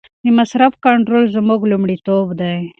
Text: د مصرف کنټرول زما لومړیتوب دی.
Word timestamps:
د 0.23 0.25
مصرف 0.37 0.73
کنټرول 0.85 1.23
زما 1.35 1.55
لومړیتوب 1.71 2.25
دی. 2.39 2.57